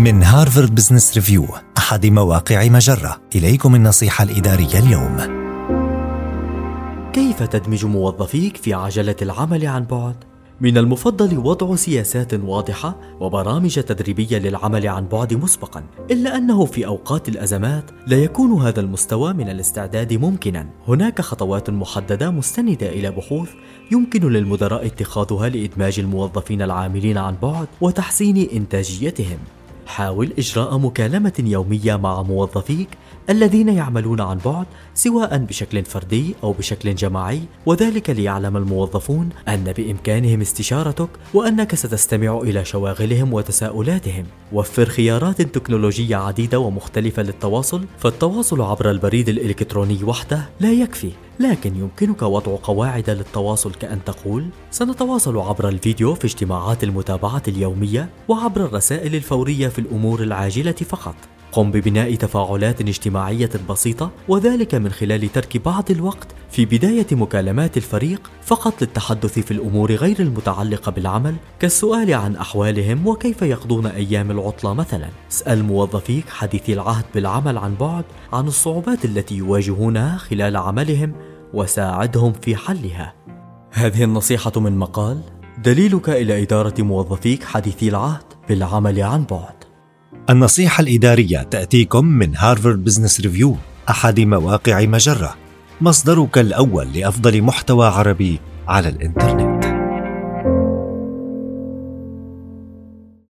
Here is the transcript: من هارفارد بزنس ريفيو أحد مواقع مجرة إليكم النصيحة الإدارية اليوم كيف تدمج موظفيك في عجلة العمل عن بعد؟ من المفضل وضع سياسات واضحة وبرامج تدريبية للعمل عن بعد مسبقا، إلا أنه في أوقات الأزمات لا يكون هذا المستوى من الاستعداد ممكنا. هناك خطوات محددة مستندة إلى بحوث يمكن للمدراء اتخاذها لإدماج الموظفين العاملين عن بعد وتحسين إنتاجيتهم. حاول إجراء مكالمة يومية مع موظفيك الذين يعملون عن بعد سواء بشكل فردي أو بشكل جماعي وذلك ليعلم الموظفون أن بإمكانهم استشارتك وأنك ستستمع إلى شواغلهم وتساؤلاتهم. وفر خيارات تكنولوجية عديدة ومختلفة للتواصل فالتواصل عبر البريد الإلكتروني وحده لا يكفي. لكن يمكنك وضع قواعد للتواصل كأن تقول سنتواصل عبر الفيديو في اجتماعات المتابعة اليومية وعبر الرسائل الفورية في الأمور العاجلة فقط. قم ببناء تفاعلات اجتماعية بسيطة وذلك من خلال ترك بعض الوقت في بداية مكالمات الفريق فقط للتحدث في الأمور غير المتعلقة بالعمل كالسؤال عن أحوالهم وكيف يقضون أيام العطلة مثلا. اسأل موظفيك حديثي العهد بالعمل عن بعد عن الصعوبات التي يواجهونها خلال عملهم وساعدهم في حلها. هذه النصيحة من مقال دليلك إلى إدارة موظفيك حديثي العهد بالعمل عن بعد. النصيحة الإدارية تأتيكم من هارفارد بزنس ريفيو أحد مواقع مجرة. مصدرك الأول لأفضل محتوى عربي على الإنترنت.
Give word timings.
من 0.00 0.22
هارفارد 0.22 0.74
بزنس 0.74 1.14
ريفيو 1.14 1.46
أحد 1.78 2.06
مواقع 2.06 2.68
مجرة 2.68 3.20
إليكم 3.34 3.74
النصيحة 3.74 4.24
الإدارية 4.24 4.78
اليوم 4.78 5.16
كيف 7.12 7.42
تدمج 7.42 7.84
موظفيك 7.84 8.56
في 8.56 8.74
عجلة 8.74 9.16
العمل 9.22 9.66
عن 9.66 9.84
بعد؟ 9.84 10.14
من 10.60 10.78
المفضل 10.78 11.38
وضع 11.38 11.76
سياسات 11.76 12.34
واضحة 12.34 12.96
وبرامج 13.20 13.80
تدريبية 13.80 14.38
للعمل 14.38 14.88
عن 14.88 15.06
بعد 15.06 15.34
مسبقا، 15.34 15.84
إلا 16.10 16.36
أنه 16.36 16.64
في 16.64 16.86
أوقات 16.86 17.28
الأزمات 17.28 17.84
لا 18.06 18.16
يكون 18.16 18.62
هذا 18.62 18.80
المستوى 18.80 19.32
من 19.32 19.48
الاستعداد 19.48 20.12
ممكنا. 20.12 20.66
هناك 20.88 21.20
خطوات 21.20 21.70
محددة 21.70 22.30
مستندة 22.30 22.88
إلى 22.88 23.10
بحوث 23.10 23.50
يمكن 23.92 24.28
للمدراء 24.28 24.86
اتخاذها 24.86 25.48
لإدماج 25.48 25.98
الموظفين 26.00 26.62
العاملين 26.62 27.18
عن 27.18 27.36
بعد 27.42 27.66
وتحسين 27.80 28.48
إنتاجيتهم. 28.52 29.38
حاول 29.90 30.32
إجراء 30.38 30.78
مكالمة 30.78 31.32
يومية 31.38 31.96
مع 31.96 32.22
موظفيك 32.22 32.88
الذين 33.30 33.68
يعملون 33.68 34.20
عن 34.20 34.38
بعد 34.44 34.66
سواء 34.94 35.38
بشكل 35.38 35.84
فردي 35.84 36.34
أو 36.42 36.52
بشكل 36.52 36.94
جماعي 36.94 37.42
وذلك 37.66 38.10
ليعلم 38.10 38.56
الموظفون 38.56 39.28
أن 39.48 39.64
بإمكانهم 39.64 40.40
استشارتك 40.40 41.08
وأنك 41.34 41.74
ستستمع 41.74 42.38
إلى 42.38 42.64
شواغلهم 42.64 43.32
وتساؤلاتهم. 43.32 44.26
وفر 44.52 44.84
خيارات 44.84 45.42
تكنولوجية 45.42 46.16
عديدة 46.16 46.58
ومختلفة 46.58 47.22
للتواصل 47.22 47.84
فالتواصل 47.98 48.60
عبر 48.60 48.90
البريد 48.90 49.28
الإلكتروني 49.28 50.04
وحده 50.04 50.48
لا 50.60 50.72
يكفي. 50.72 51.10
لكن 51.40 51.76
يمكنك 51.76 52.22
وضع 52.22 52.56
قواعد 52.62 53.10
للتواصل 53.10 53.74
كأن 53.74 54.04
تقول 54.04 54.46
سنتواصل 54.70 55.38
عبر 55.38 55.68
الفيديو 55.68 56.14
في 56.14 56.24
اجتماعات 56.24 56.84
المتابعة 56.84 57.42
اليومية 57.48 58.08
وعبر 58.28 58.64
الرسائل 58.64 59.14
الفورية 59.14 59.68
في 59.68 59.78
الأمور 59.78 60.22
العاجلة 60.22 60.72
فقط. 60.72 61.14
قم 61.52 61.70
ببناء 61.70 62.14
تفاعلات 62.14 62.80
اجتماعية 62.80 63.50
بسيطة 63.70 64.10
وذلك 64.28 64.74
من 64.74 64.90
خلال 64.90 65.32
ترك 65.32 65.56
بعض 65.56 65.90
الوقت 65.90 66.28
في 66.50 66.64
بداية 66.64 67.06
مكالمات 67.12 67.76
الفريق 67.76 68.30
فقط 68.42 68.82
للتحدث 68.82 69.38
في 69.38 69.50
الأمور 69.50 69.92
غير 69.92 70.16
المتعلقة 70.20 70.92
بالعمل 70.92 71.34
كالسؤال 71.60 72.14
عن 72.14 72.36
أحوالهم 72.36 73.06
وكيف 73.06 73.42
يقضون 73.42 73.86
أيام 73.86 74.30
العطلة 74.30 74.74
مثلا. 74.74 75.08
اسأل 75.32 75.64
موظفيك 75.64 76.28
حديثي 76.28 76.72
العهد 76.72 77.04
بالعمل 77.14 77.58
عن 77.58 77.74
بعد 77.74 78.04
عن 78.32 78.46
الصعوبات 78.46 79.04
التي 79.04 79.34
يواجهونها 79.34 80.16
خلال 80.16 80.56
عملهم 80.56 81.12
وساعدهم 81.54 82.32
في 82.32 82.56
حلها. 82.56 83.14
هذه 83.72 84.04
النصيحة 84.04 84.52
من 84.56 84.76
مقال 84.76 85.20
دليلك 85.64 86.10
إلى 86.10 86.42
إدارة 86.42 86.82
موظفيك 86.82 87.44
حديثي 87.44 87.88
العهد 87.88 88.24
بالعمل 88.48 89.02
عن 89.02 89.24
بعد. 89.24 89.54
النصيحة 90.30 90.82
الإدارية 90.82 91.42
تأتيكم 91.42 92.04
من 92.04 92.36
هارفارد 92.36 92.84
بزنس 92.84 93.20
ريفيو 93.20 93.56
أحد 93.90 94.20
مواقع 94.20 94.86
مجرة. 94.86 95.34
مصدرك 95.80 96.38
الأول 96.38 96.92
لأفضل 96.92 97.42
محتوى 97.42 97.86
عربي 97.86 98.40
على 98.68 98.88
الإنترنت. 98.88 99.49